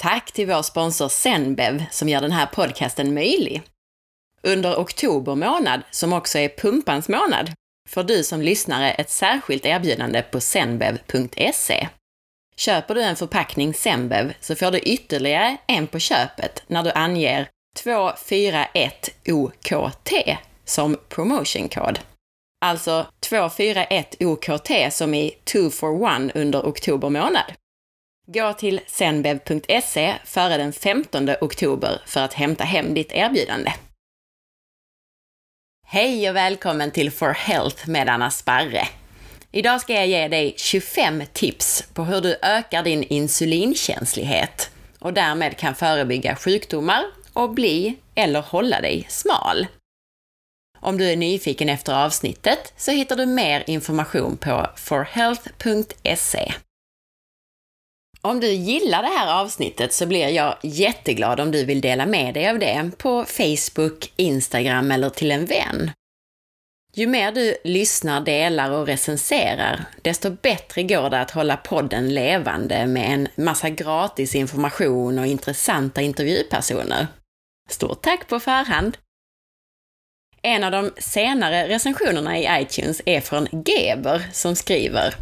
[0.00, 3.62] Tack till vår sponsor Zenbev som gör den här podcasten möjlig.
[4.42, 7.52] Under oktober månad, som också är pumpans månad,
[7.88, 11.88] får du som lyssnare ett särskilt erbjudande på zenbev.se.
[12.56, 17.48] Köper du en förpackning Zenbev så får du ytterligare en på köpet när du anger
[17.78, 22.00] 241OKT som promotionkod.
[22.64, 27.52] Alltså 241OKT som i 2 for 1 under oktober månad.
[28.32, 33.72] Gå till zenbev.se före den 15 oktober för att hämta hem ditt erbjudande.
[35.86, 38.88] Hej och välkommen till For Health med Anna Sparre.
[39.52, 45.56] Idag ska jag ge dig 25 tips på hur du ökar din insulinkänslighet och därmed
[45.56, 49.66] kan förebygga sjukdomar och bli eller hålla dig smal.
[50.80, 56.52] Om du är nyfiken efter avsnittet så hittar du mer information på forhealth.se.
[58.28, 62.34] Om du gillar det här avsnittet så blir jag jätteglad om du vill dela med
[62.34, 65.90] dig av det på Facebook, Instagram eller till en vän.
[66.94, 72.86] Ju mer du lyssnar, delar och recenserar, desto bättre går det att hålla podden levande
[72.86, 77.06] med en massa gratis information och intressanta intervjupersoner.
[77.68, 78.98] Stort tack på förhand!
[80.42, 85.14] En av de senare recensionerna i iTunes är från Geber som skriver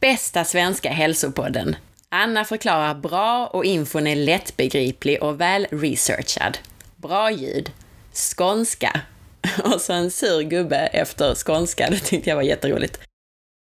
[0.00, 1.76] Bästa svenska hälsopodden!
[2.08, 6.58] Anna förklarar bra och infon är lättbegriplig och väl researchad.
[6.96, 7.70] Bra ljud.
[8.12, 9.00] Skånska.
[9.64, 13.00] Och så en sur gubbe efter skånska, det tyckte jag var jätteroligt.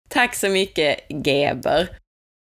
[0.09, 1.89] Tack så mycket, Geber.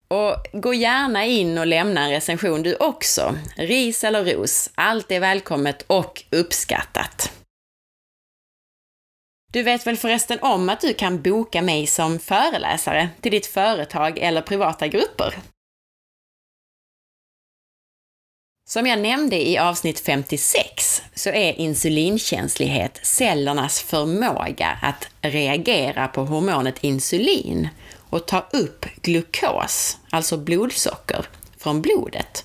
[0.08, 3.38] Och gå gärna in och lämna en recension du också.
[3.56, 7.32] Ris eller ros, allt är välkommet och uppskattat.
[9.52, 14.18] Du vet väl förresten om att du kan boka mig som föreläsare till ditt företag
[14.18, 15.34] eller privata grupper?
[18.70, 26.84] Som jag nämnde i avsnitt 56 så är insulinkänslighet cellernas förmåga att reagera på hormonet
[26.84, 27.68] insulin
[28.10, 31.26] och ta upp glukos, alltså blodsocker,
[31.58, 32.44] från blodet.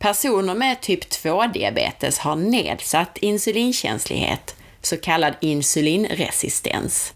[0.00, 7.14] Personer med typ 2-diabetes har nedsatt insulinkänslighet, så kallad insulinresistens.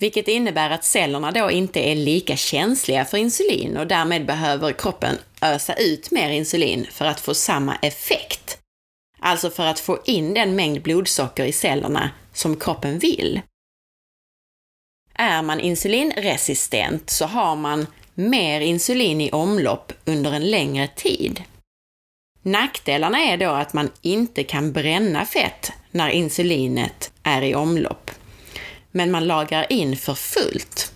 [0.00, 5.18] Vilket innebär att cellerna då inte är lika känsliga för insulin och därmed behöver kroppen
[5.42, 8.58] ösa ut mer insulin för att få samma effekt.
[9.18, 13.40] Alltså för att få in den mängd blodsocker i cellerna som kroppen vill.
[15.14, 21.42] Är man insulinresistent så har man mer insulin i omlopp under en längre tid.
[22.42, 28.10] Nackdelarna är då att man inte kan bränna fett när insulinet är i omlopp
[28.90, 30.92] men man lagrar in för fullt.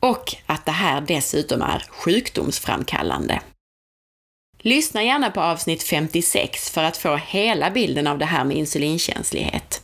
[0.00, 3.40] Och att det här dessutom är sjukdomsframkallande.
[4.58, 9.82] Lyssna gärna på avsnitt 56 för att få hela bilden av det här med insulinkänslighet.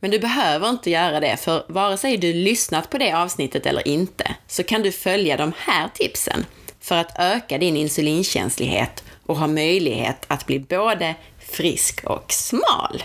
[0.00, 3.88] Men du behöver inte göra det, för vare sig du lyssnat på det avsnittet eller
[3.88, 6.46] inte, så kan du följa de här tipsen
[6.80, 13.02] för att öka din insulinkänslighet och ha möjlighet att bli både frisk och smal.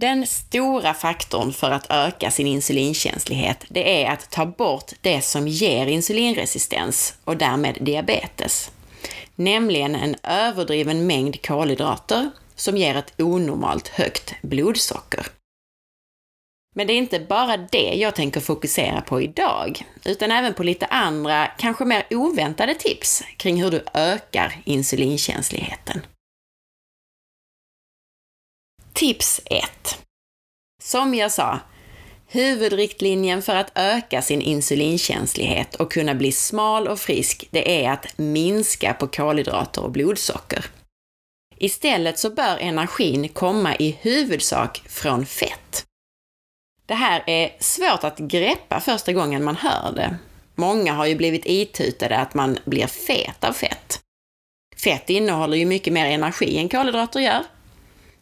[0.00, 5.48] Den stora faktorn för att öka sin insulinkänslighet, det är att ta bort det som
[5.48, 8.70] ger insulinresistens och därmed diabetes.
[9.34, 15.26] Nämligen en överdriven mängd kolhydrater som ger ett onormalt högt blodsocker.
[16.74, 20.86] Men det är inte bara det jag tänker fokusera på idag, utan även på lite
[20.86, 26.00] andra, kanske mer oväntade tips kring hur du ökar insulinkänsligheten.
[28.96, 29.98] Tips 1.
[30.82, 31.58] Som jag sa,
[32.26, 38.18] huvudriktlinjen för att öka sin insulinkänslighet och kunna bli smal och frisk, det är att
[38.18, 40.64] minska på kolhydrater och blodsocker.
[41.56, 45.84] Istället så bör energin komma i huvudsak från fett.
[46.86, 50.16] Det här är svårt att greppa första gången man hör det.
[50.54, 54.00] Många har ju blivit itutade att man blir fet av fett.
[54.76, 57.44] Fett innehåller ju mycket mer energi än kolhydrater gör,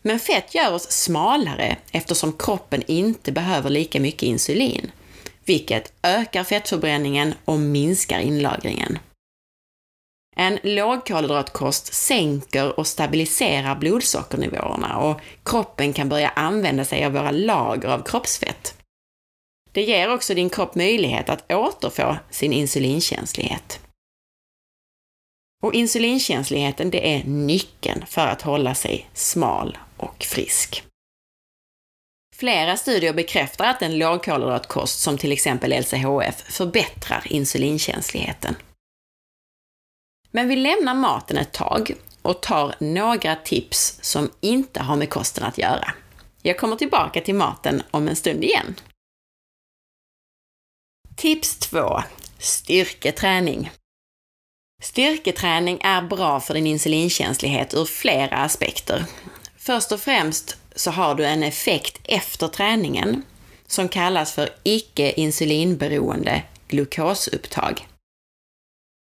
[0.05, 4.91] men fett gör oss smalare eftersom kroppen inte behöver lika mycket insulin,
[5.45, 8.99] vilket ökar fettförbränningen och minskar inlagringen.
[10.37, 17.89] En lågkolhydratkost sänker och stabiliserar blodsockernivåerna och kroppen kan börja använda sig av våra lager
[17.89, 18.75] av kroppsfett.
[19.73, 23.81] Det ger också din kropp möjlighet att återfå sin insulinkänslighet.
[25.62, 30.85] Och insulinkänsligheten, det är nyckeln för att hålla sig smal och frisk.
[32.37, 38.56] Flera studier bekräftar att en lågkolhydratkost som till exempel LCHF förbättrar insulinkänsligheten.
[40.31, 45.45] Men vi lämnar maten ett tag och tar några tips som inte har med kosten
[45.45, 45.95] att göra.
[46.43, 48.75] Jag kommer tillbaka till maten om en stund igen.
[51.17, 52.03] Tips 2.
[52.39, 53.71] Styrketräning.
[54.83, 59.05] Styrketräning är bra för din insulinkänslighet ur flera aspekter.
[59.67, 63.23] Först och främst så har du en effekt efter träningen
[63.67, 67.89] som kallas för icke insulinberoende glukosupptag.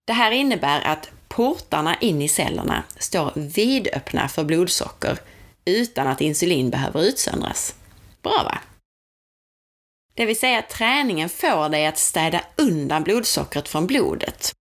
[0.06, 5.18] Det här innebär att portarna in i cellerna står vidöppna för blodsocker
[5.64, 7.74] utan att insulin behöver utsöndras.
[8.22, 8.58] Bra va?
[10.14, 14.52] Det vill säga att träningen får dig att städa undan blodsockret från blodet.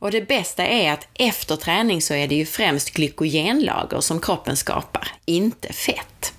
[0.00, 4.56] Och det bästa är att efter träning så är det ju främst glykogenlager som kroppen
[4.56, 6.34] skapar, inte fett.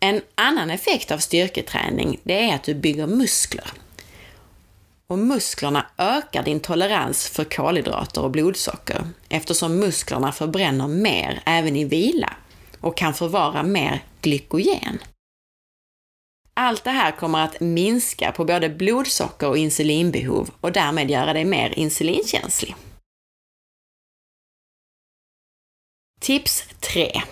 [0.00, 3.70] En annan effekt av styrketräning, det är att du bygger muskler.
[5.06, 11.84] Och musklerna ökar din tolerans för kolhydrater och blodsocker eftersom musklerna förbränner mer även i
[11.84, 12.32] vila
[12.80, 14.98] och kan förvara mer glykogen.
[16.56, 21.44] Allt det här kommer att minska på både blodsocker och insulinbehov och därmed göra dig
[21.44, 22.74] mer insulinkänslig.
[26.20, 27.22] Tips 3.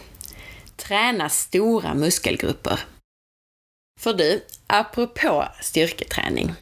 [0.76, 2.80] Träna stora muskelgrupper.
[4.00, 6.54] För du, apropå styrketräning.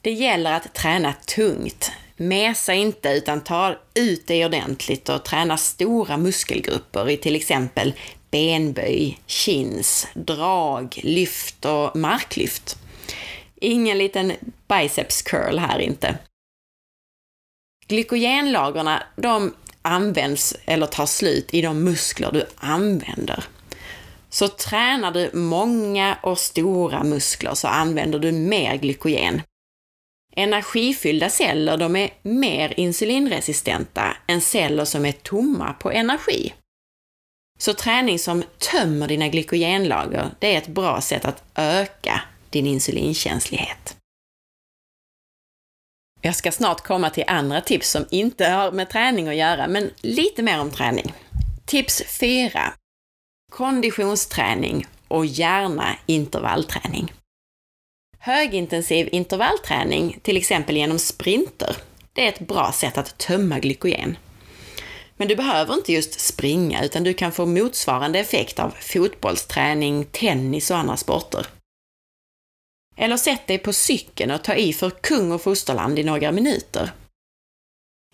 [0.00, 1.92] Det gäller att träna tungt.
[2.16, 7.94] Mesa inte utan ta ut dig ordentligt och träna stora muskelgrupper i till exempel
[8.34, 12.78] benböj, chins, drag, lyft och marklyft.
[13.60, 14.32] Ingen liten
[14.68, 16.18] biceps curl här inte.
[17.86, 23.44] Glykogenlagren, de används eller tar slut i de muskler du använder.
[24.30, 29.42] Så tränar du många och stora muskler så använder du mer glykogen.
[30.36, 36.52] Energifyllda celler, de är mer insulinresistenta än celler som är tomma på energi.
[37.58, 42.20] Så träning som tömmer dina glykogenlager, det är ett bra sätt att öka
[42.50, 43.96] din insulinkänslighet.
[46.20, 49.90] Jag ska snart komma till andra tips som inte har med träning att göra, men
[50.00, 51.12] lite mer om träning.
[51.66, 52.72] Tips 4.
[53.52, 57.12] Konditionsträning och gärna intervallträning.
[58.18, 61.76] Högintensiv intervallträning, till exempel genom sprinter,
[62.12, 64.16] det är ett bra sätt att tömma glykogen.
[65.24, 70.70] Men du behöver inte just springa, utan du kan få motsvarande effekt av fotbollsträning, tennis
[70.70, 71.46] och andra sporter.
[72.96, 76.90] Eller sätt dig på cykeln och ta i för kung och fosterland i några minuter.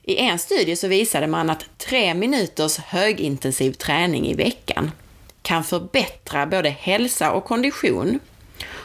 [0.02, 4.90] I en studie så visade man att tre minuters högintensiv träning i veckan
[5.42, 8.18] kan förbättra både hälsa och kondition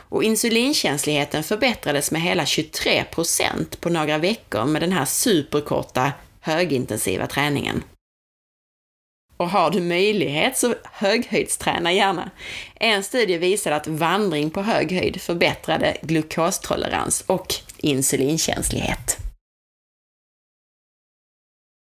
[0.09, 7.83] och insulinkänsligheten förbättrades med hela 23% på några veckor med den här superkorta högintensiva träningen.
[9.37, 12.31] Och har du möjlighet så höghöjdsträna gärna.
[12.75, 19.17] En studie visade att vandring på hög höjd förbättrade glukostolerans och insulinkänslighet.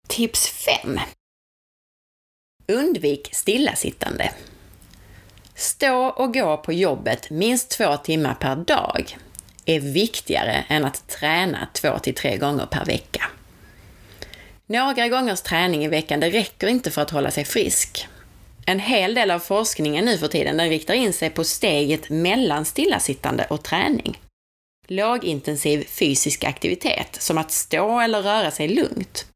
[0.08, 1.00] Tips 5.
[2.66, 4.30] Undvik stillasittande.
[5.54, 9.16] Stå och gå på jobbet minst två timmar per dag
[9.64, 13.24] är viktigare än att träna två till tre gånger per vecka.
[14.66, 18.08] Några gångers träning i veckan, det räcker inte för att hålla sig frisk.
[18.66, 22.64] En hel del av forskningen nu för tiden den riktar in sig på steget mellan
[22.64, 24.20] stillasittande och träning.
[24.88, 29.26] Lågintensiv fysisk aktivitet, som att stå eller röra sig lugnt.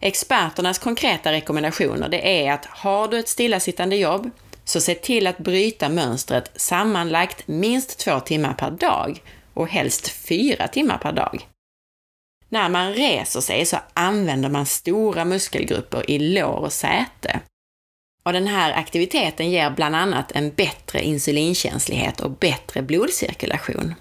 [0.00, 4.30] Experternas konkreta rekommendationer det är att har du ett stillasittande jobb,
[4.64, 9.22] så se till att bryta mönstret sammanlagt minst två timmar per dag
[9.54, 11.46] och helst fyra timmar per dag.
[12.48, 17.40] När man reser sig så använder man stora muskelgrupper i lår och säte.
[18.24, 23.94] Och den här aktiviteten ger bland annat en bättre insulinkänslighet och bättre blodcirkulation.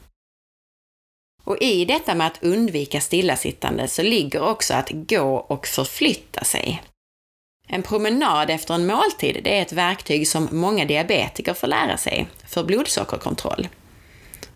[1.43, 6.81] Och i detta med att undvika stillasittande så ligger också att gå och förflytta sig.
[7.67, 12.27] En promenad efter en måltid, det är ett verktyg som många diabetiker får lära sig
[12.47, 13.67] för blodsockerkontroll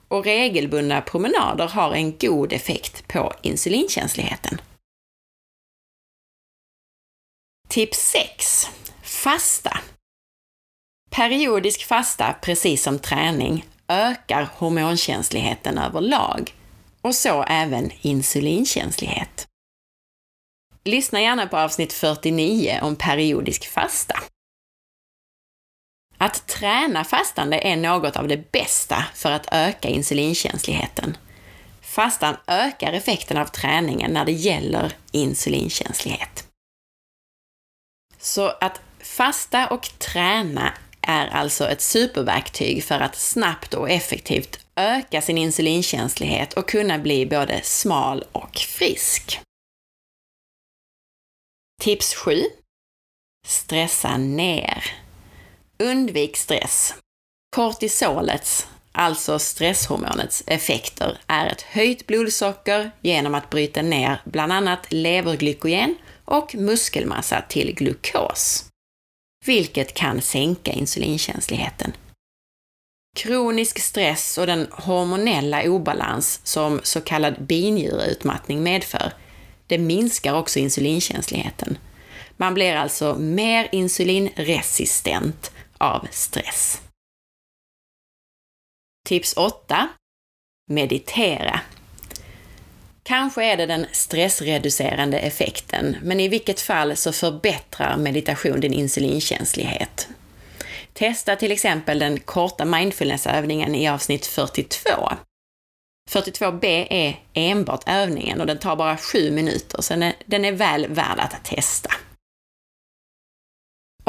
[0.10, 4.62] och regelbundna promenader har en god effekt på insulinkänsligheten.
[7.68, 8.70] Tips 6.
[9.04, 9.80] Fasta.
[11.10, 16.54] Periodisk fasta, precis som träning, ökar hormonkänsligheten överlag
[17.02, 19.48] och så även insulinkänslighet.
[20.84, 24.20] Lyssna gärna på avsnitt 49 om periodisk fasta.
[26.22, 31.18] Att träna fastande är något av det bästa för att öka insulinkänsligheten.
[31.82, 36.48] fastan ökar effekten av träningen när det gäller insulinkänslighet.
[38.18, 45.22] Så att fasta och träna är alltså ett superverktyg för att snabbt och effektivt öka
[45.22, 49.42] sin insulinkänslighet och kunna bli både smal och frisk.
[51.82, 52.44] Tips 7.
[53.48, 55.09] Stressa ner.
[55.84, 56.94] Undvik stress.
[57.56, 65.96] Kortisolets, alltså stresshormonets, effekter är ett höjt blodsocker genom att bryta ner bland annat leverglykogen
[66.26, 68.66] och muskelmassa till glukos,
[69.46, 71.94] vilket kan sänka insulinkänsligheten.
[73.18, 79.14] Kronisk stress och den hormonella obalans som så kallad binjureutmattning medför,
[79.68, 81.78] det minskar också insulinkänsligheten.
[82.38, 86.82] Man blir alltså mer insulinresistent av stress.
[89.08, 89.90] Tips 8.
[90.70, 91.60] Meditera.
[93.04, 100.08] Kanske är det den stressreducerande effekten, men i vilket fall så förbättrar meditation din insulinkänslighet.
[100.94, 104.90] Testa till exempel den korta mindfulnessövningen i avsnitt 42.
[106.10, 111.20] 42b är enbart övningen och den tar bara 7 minuter, så den är väl värd
[111.20, 111.90] att testa.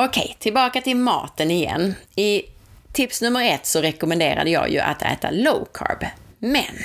[0.05, 1.95] Okej, tillbaka till maten igen.
[2.17, 2.43] I
[2.93, 6.07] tips nummer ett så rekommenderade jag ju att äta low carb.
[6.39, 6.77] Men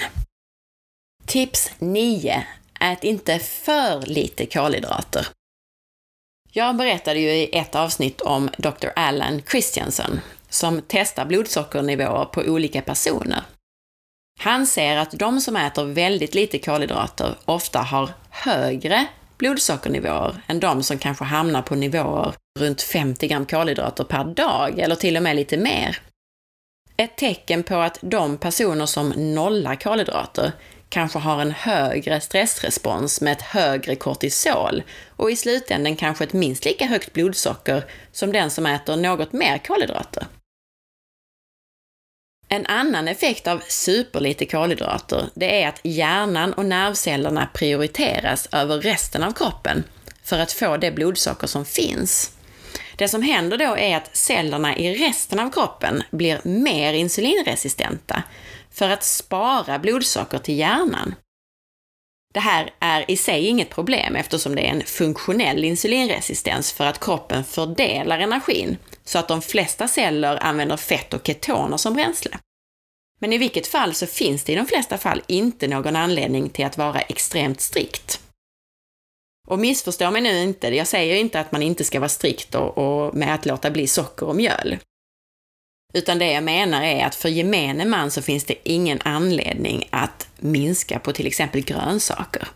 [1.26, 2.44] tips 9.
[2.80, 5.28] Ät inte för lite kolhydrater.
[6.52, 8.88] Jag berättade ju i ett avsnitt om Dr.
[8.96, 13.44] Alan Christiansen som testar blodsockernivåer på olika personer.
[14.40, 19.08] Han ser att de som äter väldigt lite kolhydrater ofta har högre
[19.38, 24.96] blodsockernivåer än de som kanske hamnar på nivåer runt 50 gram kolhydrater per dag, eller
[24.96, 25.98] till och med lite mer.
[26.98, 30.52] Ett tecken på att de personer som nollar kolhydrater
[30.90, 36.66] kanske har en högre stressrespons med ett högre kortisol och i slutänden kanske ett minst
[36.66, 40.28] lika högt blodsocker som den som äter något mer kolhydrater.
[42.56, 49.24] En annan effekt av superlite kolhydrater, det är att hjärnan och nervcellerna prioriteras över resten
[49.24, 49.84] av kroppen
[50.24, 52.32] för att få det blodsocker som finns.
[52.96, 58.24] Det som händer då är att cellerna i resten av kroppen blir mer insulinresistenta
[58.72, 61.16] för att spara blodsocker till hjärnan.
[62.34, 67.00] Det här är i sig inget problem eftersom det är en funktionell insulinresistens för att
[67.00, 72.38] kroppen fördelar energin så att de flesta celler använder fett och ketoner som bränsle.
[73.20, 76.66] Men i vilket fall så finns det i de flesta fall inte någon anledning till
[76.66, 78.22] att vara extremt strikt.
[79.48, 82.78] Och missförstå mig nu inte, jag säger inte att man inte ska vara strikt och,
[82.78, 84.78] och med att låta bli socker och mjöl.
[85.94, 90.28] Utan det jag menar är att för gemene man så finns det ingen anledning att
[90.40, 92.48] minska på till exempel grönsaker.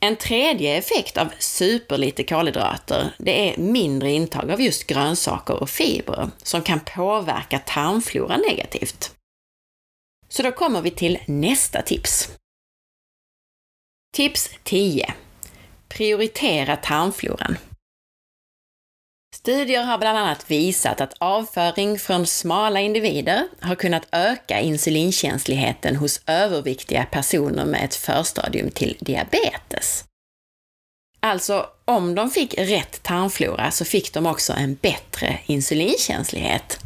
[0.00, 6.30] En tredje effekt av superlite kolhydrater, det är mindre intag av just grönsaker och fibrer
[6.42, 9.14] som kan påverka tarmfloran negativt.
[10.28, 12.30] Så då kommer vi till nästa tips.
[14.16, 15.14] Tips 10.
[15.88, 17.56] Prioritera tarmfloran.
[19.48, 26.20] Studier har bland annat visat att avföring från smala individer har kunnat öka insulinkänsligheten hos
[26.26, 30.04] överviktiga personer med ett förstadium till diabetes.
[31.20, 36.80] Alltså, om de fick rätt tarmflora så fick de också en bättre insulinkänslighet.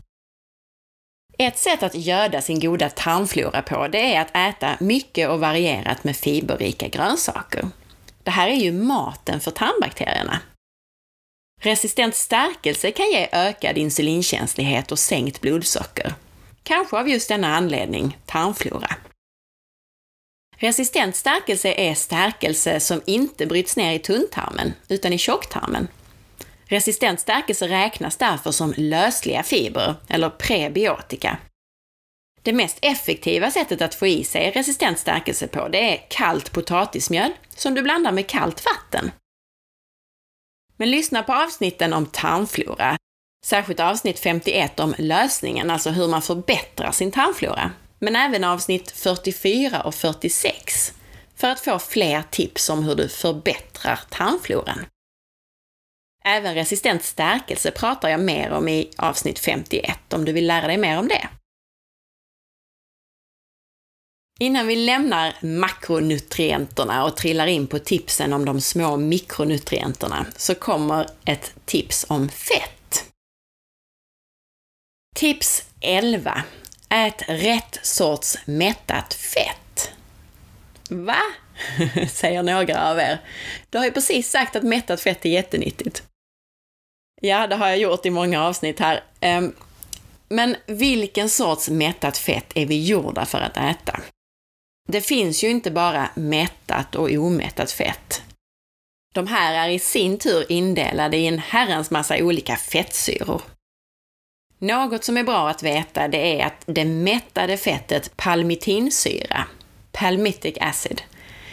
[1.38, 6.04] Ett sätt att göda sin goda tarmflora på, det är att äta mycket och varierat
[6.04, 7.68] med fiberrika grönsaker.
[8.22, 10.40] Det här är ju maten för tarmbakterierna.
[11.64, 16.14] Resistent stärkelse kan ge ökad insulinkänslighet och sänkt blodsocker.
[16.62, 18.96] Kanske av just denna anledning, tarmflora.
[20.56, 25.88] Resistent stärkelse är stärkelse som inte bryts ner i tunntarmen, utan i tjocktarmen.
[26.64, 31.38] Resistent stärkelse räknas därför som lösliga fibrer, eller prebiotika.
[32.42, 37.32] Det mest effektiva sättet att få i sig resistent stärkelse på, det är kallt potatismjöl
[37.56, 39.10] som du blandar med kallt vatten.
[40.82, 42.96] Men lyssna på avsnitten om tarmflora,
[43.46, 47.70] särskilt avsnitt 51 om lösningen, alltså hur man förbättrar sin tarmflora.
[47.98, 50.92] Men även avsnitt 44 och 46
[51.36, 54.86] för att få fler tips om hur du förbättrar tarmfloran.
[56.24, 60.78] Även resistent stärkelse pratar jag mer om i avsnitt 51 om du vill lära dig
[60.78, 61.28] mer om det.
[64.40, 71.06] Innan vi lämnar makronutrienterna och trillar in på tipsen om de små mikronutrienterna så kommer
[71.24, 73.04] ett tips om fett.
[75.16, 76.42] Tips 11.
[76.88, 79.90] Ät rätt sorts mättat fett.
[80.90, 81.18] Va?
[82.08, 83.18] säger några av er.
[83.70, 86.02] Du har ju precis sagt att mättat fett är jättenyttigt.
[87.20, 89.04] Ja, det har jag gjort i många avsnitt här.
[89.20, 89.52] Ehm,
[90.28, 94.00] men vilken sorts mättat fett är vi gjorda för att äta?
[94.88, 98.22] Det finns ju inte bara mättat och omättat fett.
[99.14, 103.42] De här är i sin tur indelade i en herrans massa olika fettsyror.
[104.58, 109.46] Något som är bra att veta det är att det mättade fettet palmitinsyra,
[109.92, 111.02] palmitic acid,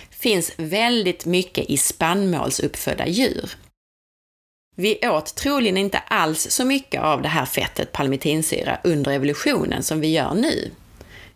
[0.10, 3.52] finns väldigt mycket i spannmålsuppfödda djur.
[4.76, 10.00] Vi åt troligen inte alls så mycket av det här fettet palmitinsyra under evolutionen som
[10.00, 10.72] vi gör nu.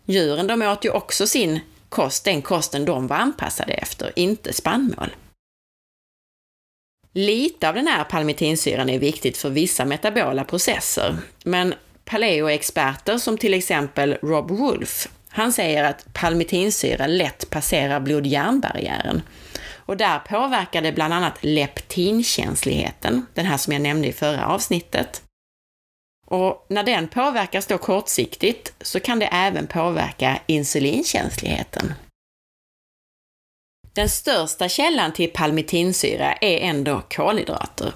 [0.04, 1.60] Djuren de åt ju också sin
[1.94, 5.16] kost, den kosten de var anpassade efter, inte spannmål.
[7.12, 11.74] Lite av den här palmitinsyran är viktigt för vissa metabola processer, men
[12.04, 19.22] paleoexperter som till exempel Rob Wolf, han säger att palmitinsyra lätt passerar blod-hjärnbarriären.
[19.86, 25.23] Och där påverkar det bland annat leptinkänsligheten, den här som jag nämnde i förra avsnittet.
[26.24, 31.94] Och när den påverkas då kortsiktigt så kan det även påverka insulinkänsligheten.
[33.92, 37.92] Den största källan till palmitinsyra är ändå kolhydrater.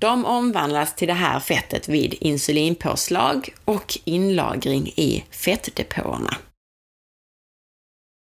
[0.00, 6.36] De omvandlas till det här fettet vid insulinpåslag och inlagring i fettdepåerna.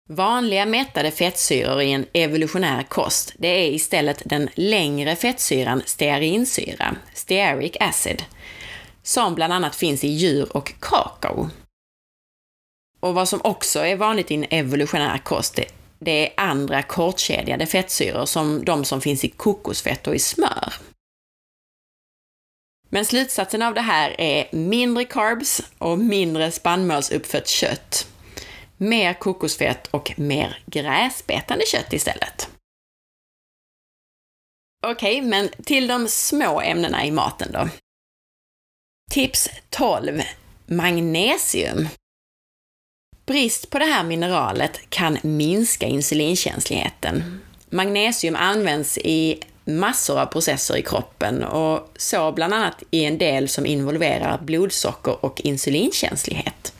[0.08, 7.76] Vanliga mättade fettsyror i en evolutionär kost, det är istället den längre fettsyran stearinsyra, stearic
[7.80, 8.22] acid,
[9.06, 11.50] som bland annat finns i djur och kakao.
[13.00, 15.58] Och vad som också är vanligt i en evolutionär kost,
[15.98, 20.74] det är andra kortkedjade fettsyror som de som finns i kokosfett och i smör.
[22.88, 28.08] Men slutsatsen av det här är mindre carbs och mindre spannmålsuppfött kött.
[28.76, 32.48] Mer kokosfett och mer gräsbetande kött istället.
[34.86, 37.68] Okej, okay, men till de små ämnena i maten då.
[39.10, 40.22] Tips 12.
[40.66, 41.88] Magnesium.
[43.26, 47.40] Brist på det här mineralet kan minska insulinkänsligheten.
[47.70, 53.48] Magnesium används i massor av processer i kroppen och så bland annat i en del
[53.48, 56.74] som involverar blodsocker och insulinkänslighet.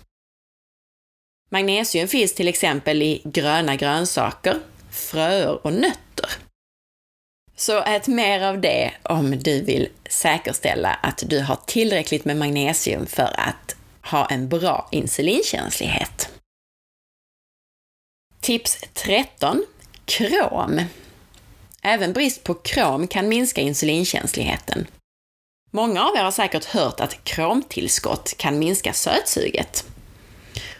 [1.51, 4.59] Magnesium finns till exempel i gröna grönsaker,
[4.91, 6.46] fröer och nötter.
[7.57, 13.07] Så ät mer av det om du vill säkerställa att du har tillräckligt med magnesium
[13.07, 16.29] för att ha en bra insulinkänslighet.
[18.41, 19.65] Tips 13.
[20.05, 20.81] Krom.
[21.83, 24.87] Även brist på krom kan minska insulinkänsligheten.
[25.71, 29.85] Många av er har säkert hört att kromtillskott kan minska sötsuget.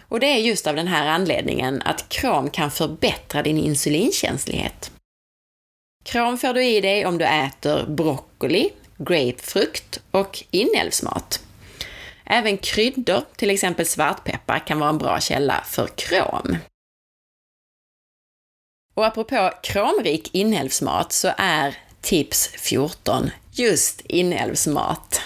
[0.09, 4.91] Och det är just av den här anledningen att krom kan förbättra din insulinkänslighet.
[6.07, 11.41] Krom får du i dig om du äter broccoli, grapefrukt och inälvsmat.
[12.25, 16.57] Även kryddor, till exempel svartpeppar, kan vara en bra källa för krom.
[18.95, 25.21] Och apropå kromrik inälvsmat så är tips 14 just inälvsmat.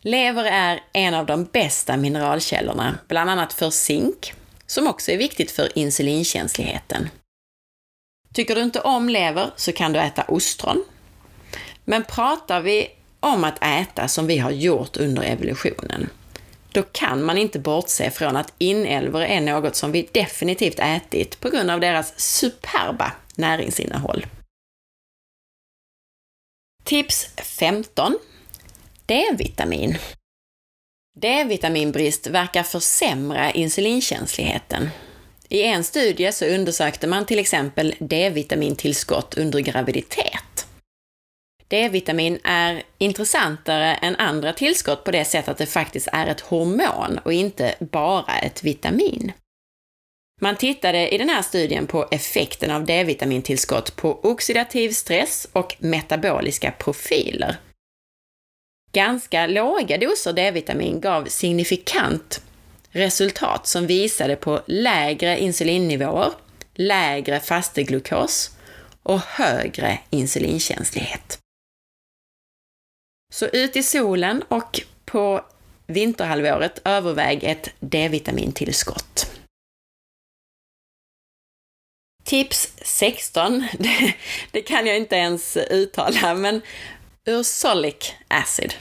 [0.00, 4.34] Lever är en av de bästa mineralkällorna, bland annat för zink,
[4.66, 7.08] som också är viktigt för insulinkänsligheten.
[8.34, 10.84] Tycker du inte om lever så kan du äta ostron.
[11.84, 16.10] Men pratar vi om att äta som vi har gjort under evolutionen,
[16.72, 21.50] då kan man inte bortse från att inälvor är något som vi definitivt ätit på
[21.50, 24.26] grund av deras superba näringsinnehåll.
[26.84, 28.18] Tips 15.
[29.06, 29.98] D-vitamin.
[31.20, 34.90] D-vitaminbrist verkar försämra insulinkänsligheten.
[35.48, 40.66] I en studie så undersökte man till exempel D-vitamintillskott under graviditet.
[41.68, 47.18] D-vitamin är intressantare än andra tillskott på det sättet att det faktiskt är ett hormon
[47.24, 49.32] och inte bara ett vitamin.
[50.40, 56.70] Man tittade i den här studien på effekten av D-vitamintillskott på oxidativ stress och metaboliska
[56.70, 57.56] profiler.
[58.92, 62.42] Ganska låga doser D-vitamin gav signifikant
[62.94, 66.32] resultat som visade på lägre insulinnivåer,
[66.74, 68.50] lägre fasteglukos
[69.02, 71.38] och högre insulinkänslighet.
[73.32, 75.44] Så ut i solen och på
[75.86, 79.30] vinterhalvåret överväg ett D-vitamintillskott.
[82.24, 84.14] Tips 16, det,
[84.50, 86.60] det, kan jag inte ens uttala, men
[87.24, 88.74] ursolic acid.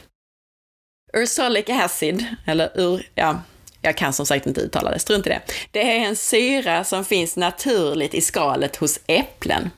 [1.13, 3.41] Ursolic acid, eller ur, ja,
[3.85, 5.41] jag kan som sagt inte uttala det, strunt i det.
[5.71, 9.69] Det är en syra som finns naturligt i skalet hos äpplen.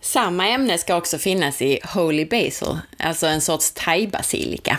[0.00, 4.78] Samma ämne ska också finnas i Holy Basil, alltså en sorts thaibasilika.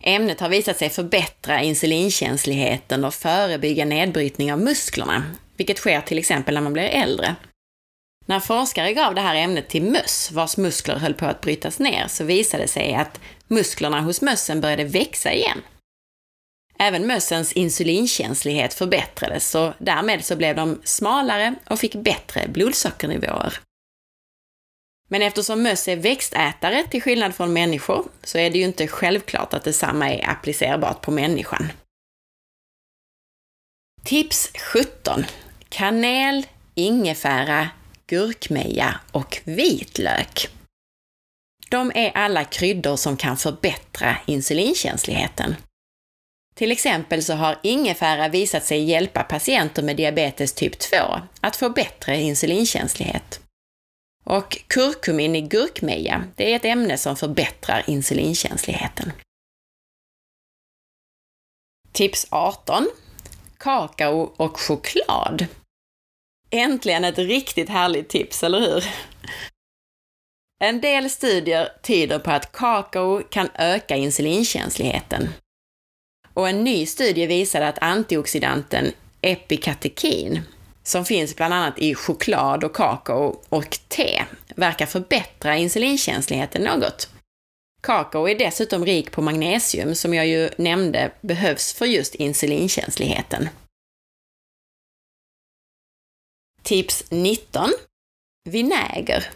[0.00, 5.22] Ämnet har visat sig förbättra insulinkänsligheten och förebygga nedbrytning av musklerna,
[5.56, 7.36] vilket sker till exempel när man blir äldre.
[8.26, 12.08] När forskare gav det här ämnet till möss vars muskler höll på att brytas ner
[12.08, 15.62] så visade det sig att musklerna hos mössen började växa igen.
[16.78, 23.58] Även mössens insulinkänslighet förbättrades och därmed så blev de smalare och fick bättre blodsockernivåer.
[25.08, 29.54] Men eftersom möss är växtätare till skillnad från människor så är det ju inte självklart
[29.54, 31.72] att detsamma är applicerbart på människan.
[34.04, 35.24] Tips 17.
[35.68, 37.68] Kanel, ingefära,
[38.06, 40.48] gurkmeja och vitlök.
[41.68, 45.56] De är alla kryddor som kan förbättra insulinkänsligheten.
[46.54, 50.96] Till exempel så har ingefära visat sig hjälpa patienter med diabetes typ 2
[51.40, 53.40] att få bättre insulinkänslighet.
[54.24, 59.12] Och kurkumin i gurkmeja, det är ett ämne som förbättrar insulinkänsligheten.
[61.92, 62.88] Tips 18.
[63.58, 65.46] Kakao och choklad.
[66.50, 68.84] Äntligen ett riktigt härligt tips, eller hur?
[70.60, 75.28] En del studier tyder på att kakao kan öka insulinkänsligheten.
[76.34, 80.40] Och en ny studie visade att antioxidanten epikatekin,
[80.82, 84.24] som finns bland annat i choklad och kakao och te,
[84.56, 87.08] verkar förbättra insulinkänsligheten något.
[87.82, 93.48] Kakao är dessutom rik på magnesium, som jag ju nämnde behövs för just insulinkänsligheten.
[96.62, 97.70] Tips 19.
[98.44, 99.30] Vinäger.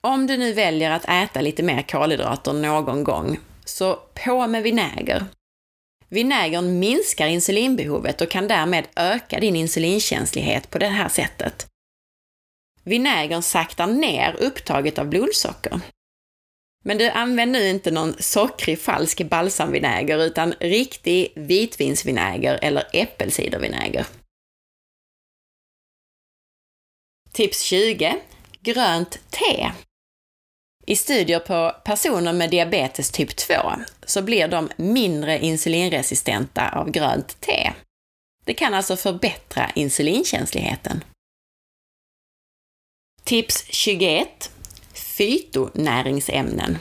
[0.00, 5.26] Om du nu väljer att äta lite mer kolhydrater någon gång, så på med vinäger.
[6.08, 11.66] Vinägern minskar insulinbehovet och kan därmed öka din insulinkänslighet på det här sättet.
[12.82, 15.80] Vinägern saktar ner upptaget av blodsocker.
[16.84, 24.06] Men du, använd nu inte någon sockrig falsk balsamvinäger utan riktig vitvinsvinäger eller äppelcidervinäger.
[27.32, 28.16] Tips 20.
[28.60, 29.72] Grönt te.
[30.88, 33.54] I studier på personer med diabetes typ 2
[34.06, 37.72] så blir de mindre insulinresistenta av grönt te.
[38.44, 41.04] Det kan alltså förbättra insulinkänsligheten.
[43.24, 44.50] Tips 21.
[44.92, 46.78] Fytonäringsämnen.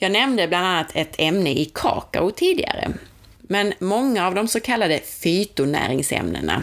[0.00, 2.92] Jag nämnde bland annat ett ämne i kakao tidigare,
[3.38, 6.62] men många av de så kallade fytonäringsämnena,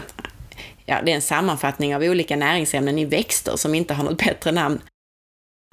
[0.86, 4.52] ja, det är en sammanfattning av olika näringsämnen i växter som inte har något bättre
[4.52, 4.80] namn.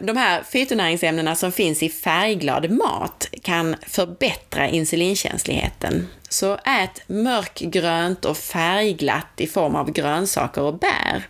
[0.03, 6.07] De här fytonäringsämnena som finns i färgglad mat kan förbättra insulinkänsligheten.
[6.29, 11.27] Så ät mörkgrönt och färgglatt i form av grönsaker och bär.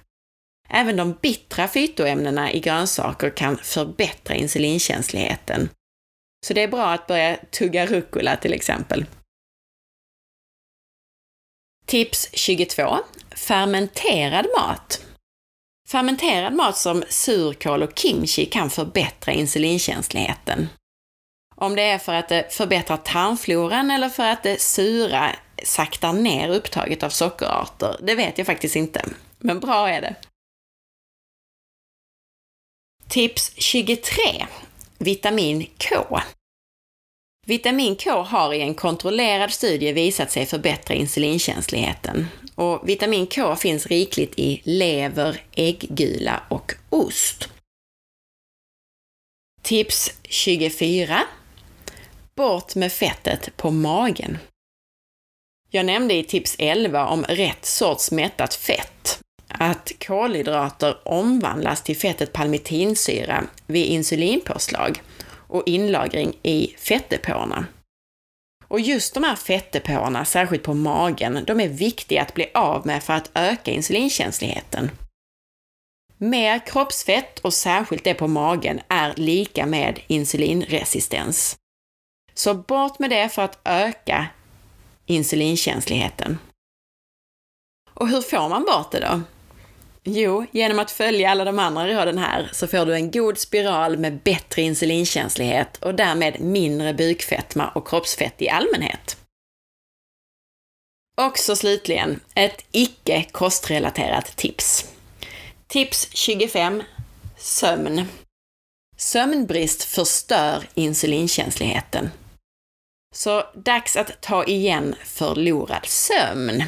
[0.69, 5.69] Även de bittra fytoämnena i grönsaker kan förbättra insulinkänsligheten.
[6.45, 9.05] Så det är bra att börja tugga rucola till exempel.
[11.85, 12.97] Tips 22.
[13.35, 15.05] Fermenterad mat.
[15.87, 20.67] Fermenterad mat som surkål och kimchi kan förbättra insulinkänsligheten.
[21.55, 26.49] Om det är för att det förbättrar tarmfloran eller för att det sura saktar ner
[26.49, 29.05] upptaget av sockerarter, det vet jag faktiskt inte.
[29.39, 30.15] Men bra är det.
[33.07, 34.45] Tips 23.
[34.97, 36.19] Vitamin K.
[37.47, 42.27] Vitamin K har i en kontrollerad studie visat sig förbättra insulinkänsligheten.
[42.55, 47.49] Och vitamin K finns rikligt i lever, äggula och ost.
[49.61, 51.23] Tips 24.
[52.35, 54.37] Bort med fettet på magen.
[55.69, 62.33] Jag nämnde i tips 11 om rätt sorts mättat fett, att kolhydrater omvandlas till fettet
[62.33, 65.01] palmitinsyra vid insulinpåslag
[65.55, 67.65] och inlagring i fettdepåerna.
[68.67, 73.03] Och just de här fettdepåerna, särskilt på magen, de är viktiga att bli av med
[73.03, 74.91] för att öka insulinkänsligheten.
[76.17, 81.57] Mer kroppsfett, och särskilt det på magen, är lika med insulinresistens.
[82.33, 84.27] Så bort med det för att öka
[85.05, 86.37] insulinkänsligheten.
[87.93, 89.21] Och hur får man bort det då?
[90.07, 93.97] Jo, genom att följa alla de andra råden här så får du en god spiral
[93.97, 99.17] med bättre insulinkänslighet och därmed mindre bukfetma och kroppsfett i allmänhet.
[101.17, 104.93] Och så slutligen, ett icke kostrelaterat tips.
[105.67, 106.83] Tips 25.
[107.37, 108.05] Sömn.
[108.97, 112.09] Sömnbrist förstör insulinkänsligheten.
[113.15, 116.63] Så dags att ta igen förlorad sömn.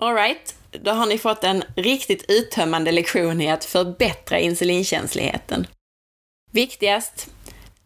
[0.00, 5.66] Alright, då har ni fått en riktigt uttömmande lektion i att förbättra insulinkänsligheten.
[6.50, 7.30] Viktigast,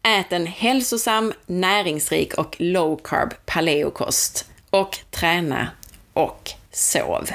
[0.03, 5.69] ät en hälsosam, näringsrik och low carb paleokost och träna
[6.13, 7.29] och sov.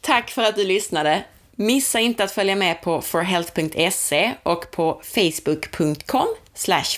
[0.00, 1.24] Tack för att du lyssnade!
[1.52, 6.28] Missa inte att följa med på forhealth.se och på facebook.com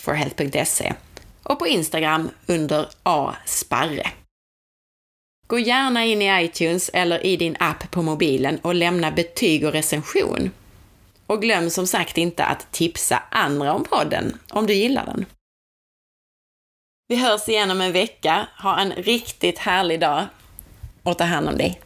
[0.03, 0.95] forhealth.se
[1.43, 4.13] och på Instagram under asparre.
[5.49, 9.73] Gå gärna in i iTunes eller i din app på mobilen och lämna betyg och
[9.73, 10.51] recension.
[11.27, 15.27] Och glöm som sagt inte att tipsa andra om podden om du gillar den.
[17.09, 18.49] Vi hörs igen om en vecka.
[18.63, 20.27] Ha en riktigt härlig dag
[21.03, 21.81] och ta hand om dig.